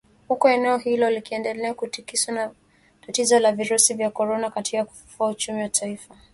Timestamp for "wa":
5.61-5.69